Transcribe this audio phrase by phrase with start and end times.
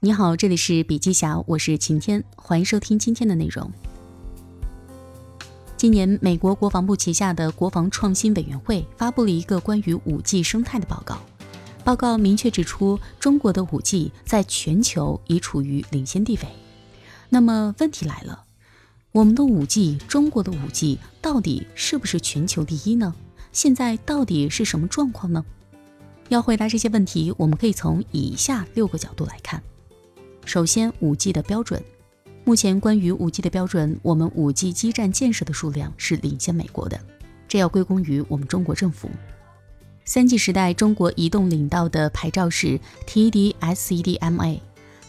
[0.00, 3.68] 你好，这里是笔记侠，我是晴天，欢迎收听今天的内容。
[5.76, 11.18] 今年，美国国防部旗下的国防创新委员会发布了一个关于五 G 生态的报告。
[11.82, 16.48] 报告明确指出，中国的五 G 在全球已处于领先地位。
[17.28, 18.44] 那么问题来了，
[19.10, 23.12] 我们的五 G，中国的五 G 到底是不是全球第一呢？
[23.50, 25.44] 现在到底是什么状况呢？
[26.28, 29.60] 要回答这些问题，我们可以从以下六个角度来看。
[30.48, 31.78] 首先，五 G 的标准。
[32.42, 36.98] 目前关于五 G 的标准，我们五 G 基站建设的数量是领先美国的，
[37.46, 39.10] 这要归功于我们中国政府。
[40.06, 44.60] 三 G 时代，中国移动领到的牌照是 TD-SCDMA，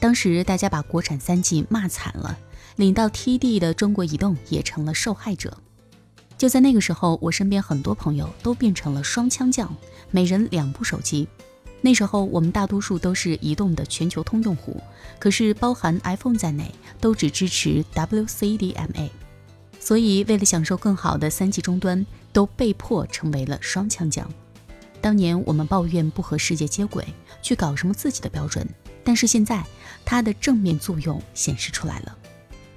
[0.00, 2.36] 当时大家把国产三 G 骂惨了，
[2.74, 5.56] 领到 TD 的中国移动也成了受害者。
[6.36, 9.72] 就在那个时候，我身边很多朋友都变成了双枪将，
[10.10, 11.28] 每人两部手机。
[11.80, 14.82] 那时候我们大多数都是移动的全球通用户，
[15.18, 19.08] 可是包含 iPhone 在内，都只支持 WCDMA，
[19.78, 24.28] 所以为了享受更好的三 G 终端，都被迫成为了双枪将。
[25.00, 27.06] 当年我们抱怨不和世界接轨，
[27.40, 28.68] 去搞什么自己的标准，
[29.04, 29.64] 但是现在
[30.04, 32.18] 它的正面作用显示出来了。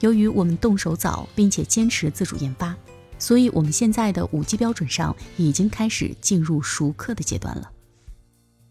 [0.02, 2.76] 由于我们动手早，并且坚持自主研发，
[3.18, 7.72] 所以我们现在的五 G 标准上已经开始进入熟客的阶段了。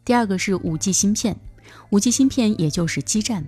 [0.05, 1.37] 第二个是五 G 芯片，
[1.91, 3.45] 五 G 芯片也就是基站。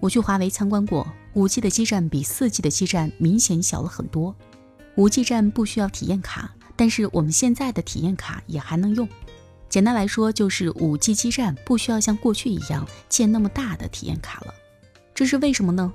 [0.00, 4.34] 我去华为参观过，五 G 的基站比四 G 的基站明显小了很多。
[4.96, 9.08] 五 G 站不需要体验卡，但是我们现在的体验卡也还能用。
[9.68, 14.54] 简单来说，就是五 G 基站不需要像过去一样建那么大的体验卡了。
[15.14, 15.92] 这是为什么呢？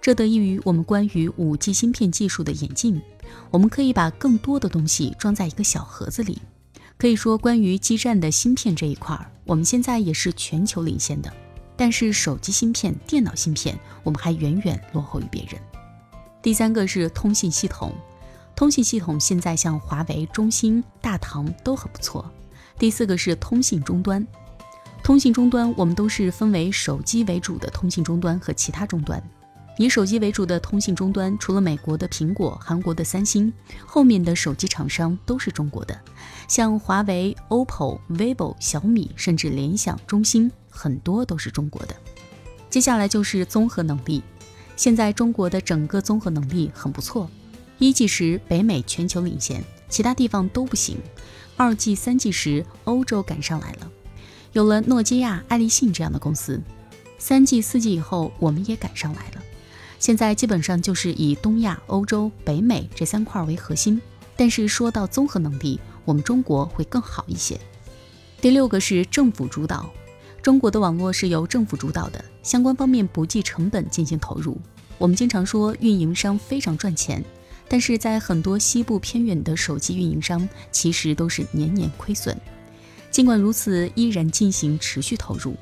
[0.00, 3.00] 这得益于我们关于五 G 芯片技术的演进。
[3.50, 6.38] 我们可以把更多的东西装在一个小盒子里。
[7.02, 11.32] 可以说，关于基站的芯片这一块儿，我们现在也是全球领先的。
[11.76, 15.60] 但是手机芯片、电脑芯片，我们还远远落后于别人。
[16.40, 17.92] 第三个是通信系统，
[18.54, 22.24] 通信系统现在像华为、中兴、大唐都很不错。
[22.78, 24.24] 第四个是通信终端，
[25.02, 29.20] 通信终端我们都是分为手机为主的通信终端和其他终端。
[29.78, 33.52] 以手机为主的通信终端，除了美国的苹果、韩国的三星，
[33.86, 35.98] 后面的手机厂商都是中国的，
[36.46, 41.96] 像华为、OPPO、vivo、小米，甚至联想、中兴，很多都是中国的。
[42.68, 44.22] 接下来就是综合能力，
[44.76, 47.28] 现在中国的整个综合能力很不错，
[47.78, 50.98] 一 G 时北美全球领先，其他地方都不行。
[51.56, 53.90] 二 G、三 G 时，欧洲赶上来了，
[54.52, 56.60] 有了诺基亚、爱立信这样的公司。
[57.18, 59.42] 三 G、四 G 以后，我们也赶上来了。
[60.02, 64.02] 现在基本上就是以东亚、欧洲、北美这三块为核心。
[64.34, 67.56] 但是说到综合能力，我们中国会更好一些。
[68.40, 69.88] 第六个是政府主导，
[70.42, 74.60] 中国的网络是由政府主导的，相关方面不计成本进行投入。
[74.98, 77.24] 我们经常说运营商非常赚钱。
[77.68, 82.36] 但是在很多西部偏远的手机运营商，其实都是年年亏损。
[83.08, 85.54] 尽管如此，依然进行持续投入。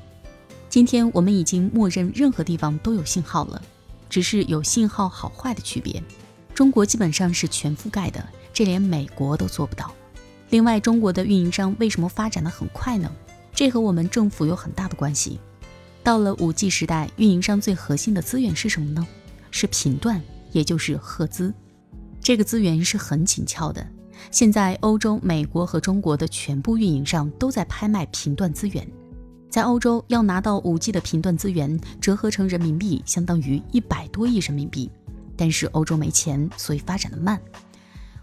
[0.67, 3.61] 今天我们已经默认任何地方都有信号了，
[4.11, 6.03] 只是有信号好坏的区别。
[6.53, 8.21] 中国基本上是全覆盖的，
[8.53, 9.89] 这连美国都做不到。
[10.49, 13.09] 另外，中国的运营商为什么发展的很快呢？
[13.55, 15.39] 这和我们政府有很大的关系。
[16.03, 19.07] 到了五 G 时代，运营商最核心的资源是什么呢？
[19.49, 21.53] 是频段，也就是赫兹。
[22.21, 23.87] 这个资源是很紧俏的。
[24.29, 28.85] 现在，欧洲、美国和中国的全部运营商都在拍卖频段资源。
[29.51, 34.89] 在欧洲，要拿到 5G 的频段资源，折合成人民币相当于一百多亿人民币。
[35.35, 37.37] 但是欧洲没钱，所以发展的慢。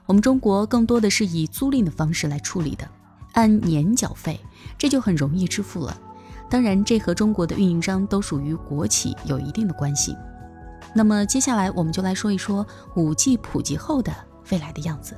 [0.07, 2.89] 我们中国更多的是以租赁的方式来处理的，
[3.33, 4.41] 按年缴费，
[4.79, 5.95] 这就很容易支付了。
[6.49, 10.17] 当然，这和中国的运营商都属于国企有一定的关系。
[10.95, 12.67] 那么接下来我们就来说一说
[12.97, 14.11] 五 G 普及后的
[14.51, 15.15] 未来的样子。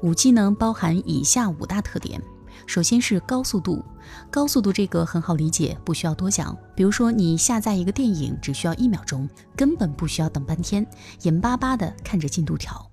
[0.00, 2.22] 五 G 呢包含以下五大特点，
[2.68, 3.82] 首先是高速度，
[4.30, 6.54] 高速度这个很好理解，不需要多讲。
[6.76, 9.26] 比如说你下载一个电影只需要一秒钟，
[9.56, 10.86] 根本不需要等半天，
[11.22, 12.86] 眼巴巴的看着进度条。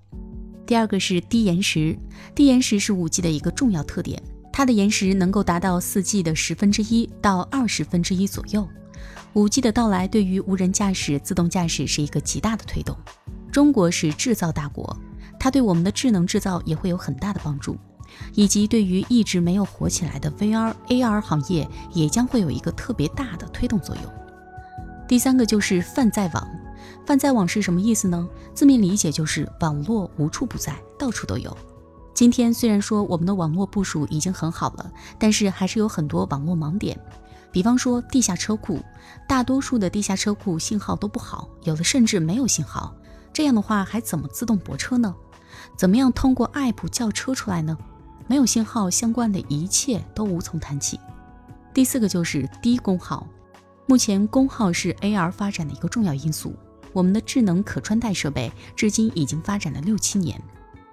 [0.66, 1.94] 第二个是低延时，
[2.34, 4.20] 低延时是五 G 的一个重要特点，
[4.50, 8.66] 它的延时能够达到四 G 的十分之一到二十分之一左右。
[9.34, 12.96] 五 G 的到来对于无人驾驶、自动驾驶是一个极大的推动。
[13.52, 14.98] 中国是制造大国，
[15.38, 17.76] 它对我们的智能制造也会有很大的帮助，
[18.34, 24.04] 以及对于一直没有火起来的 VR、AR 行业也将会有一个特别大的推动作用。
[25.08, 26.48] 第三个就是泛在网，
[27.06, 28.28] 泛在网是什么意思呢？
[28.54, 31.56] 字面理解就是网络无处不在，到处都有。
[32.12, 36.98] 今天虽然说我们的网络部署已经很好了，但是还是有很多网络盲点。
[37.52, 38.80] 比方说地下车库，
[39.28, 42.94] 大多数的地下车库信号都不好，有的甚至没有信号。
[43.32, 45.14] 这样的话还怎么自动泊车呢？
[45.76, 47.76] 怎么样通过 app 叫车出来呢？
[48.26, 50.98] 没有信号，相关的一切都无从谈起。
[51.72, 53.26] 第四个就是低功耗。
[53.86, 56.54] 目前功耗是 AR 发展的一个重要因素。
[56.92, 60.40] 我们的智能可穿戴设备至今已经发展了六七年，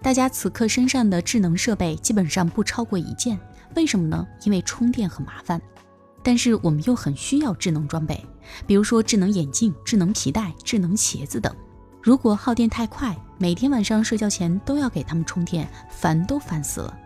[0.01, 3.39] 大家此刻身上的智能设备基本上不超过一件。
[3.75, 4.27] 为什么呢？
[4.43, 5.61] 因为充电很麻烦。
[6.21, 8.23] 但是我们又很需要智能装备，
[8.67, 11.53] 比如说智能眼镜、智能皮带、智能鞋子等。
[12.01, 16.99] 如果耗电太快，每天晚上睡觉前都要给他们充电，烦都烦死了。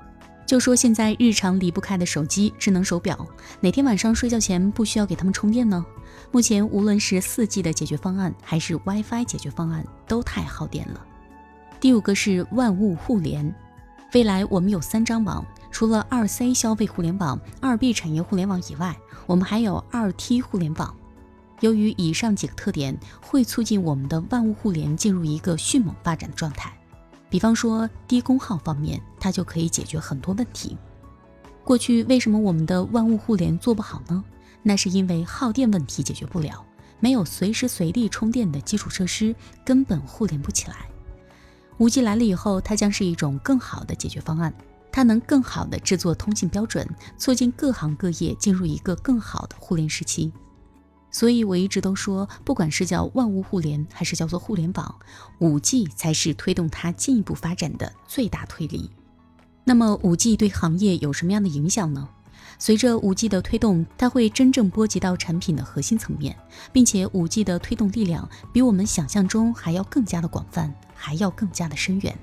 [0.47, 3.27] 就说现在日常离不开的手机、智能手表，
[3.59, 5.85] 哪天晚上睡觉前不需要给他们充电呢？
[6.31, 11.05] 目前无论是 4G 的解决方案，还是 WiFi 解决方案，都太耗电了。
[11.81, 13.53] 第五个是万物互联，
[14.13, 15.45] 未来我们有三张网。
[15.69, 20.95] 除了二 C 消费互联网、二 B 产业互联网以外，我们还有二 T 互联网。
[21.59, 26.76] 由于以上几个特点，会促进我们的万物互联进入一个迅猛发展的状态。
[27.29, 30.77] 比方说低功耗方面，它就可以解决很多问题。
[31.63, 34.23] 过去为什么我们的万物互联做不好呢？
[34.63, 36.65] 那是因为耗电问题解决不了，
[36.99, 39.35] 没有随时随地充电的基础设施，
[39.65, 40.89] 根本互联不起来。
[41.77, 44.53] 五 G 来了以后，它将是一种更好的解决方案。
[44.91, 46.89] 它能更好的制作通信标准，
[47.19, 50.31] 促进各行各业进入一个更好的互联时期。
[51.17, 54.99] 所以我一直都说，不管是叫万物互联，还是叫做互联网，
[55.39, 58.91] 五 G 才是推动它进一步发展的最大推力。
[59.63, 62.07] 那么，五 G 对行业有什么样的影响呢？
[62.59, 66.37] 随着五 G 的推动，它会真正波及到产品的核心层面，
[66.71, 72.15] 并且五 G 的推动力量比我们想象中还要更加的广泛，还要更加的深远。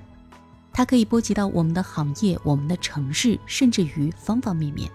[0.71, 4.89] 它可以波及到我们的行业、我们的城市，甚至于方方面面。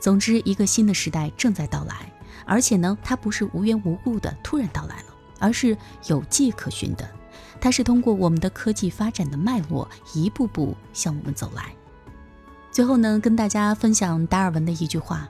[0.00, 2.10] 总之，一个新的时代正在到来，
[2.44, 5.76] 而且呢，它不是无缘无故的突然到来了，而是
[6.06, 7.08] 有迹可循的。
[7.60, 11.74] 它是通过我们的科技发展的脉络，一步步向我们走来。
[12.70, 15.28] 最后呢，跟大家分享达尔文的一句话：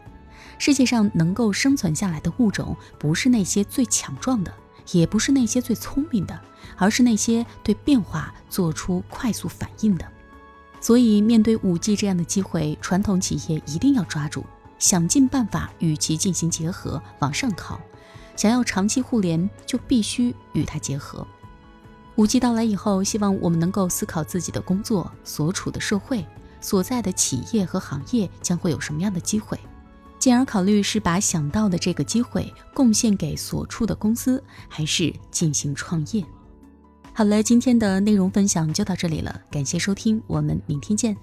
[0.58, 4.52] 世界上能够生存下来的物种，不是那些最强壮的。
[4.92, 6.38] 也不是那些最聪明的，
[6.76, 10.06] 而是那些对变化做出快速反应的。
[10.78, 14.44] 所以，面对五 G 这样的机会，传统企业一定要抓住，
[14.78, 17.80] 想尽办法与其进行结合，往上靠。
[18.36, 21.26] 想要长期互联，就必须与它结合。
[22.16, 26.24] 五 G 到来以后，希望我们能够思考自己的工作、所处的社会、
[26.60, 29.58] 所在的企业和行业将会有什么样的机会。
[30.18, 36.24] 进而考虑是把想到的这个机会贡献给所处的公司，还是进行创业。
[37.12, 41.16] 好了，今天的内容分享就到这里了，感谢收听，我们明天见。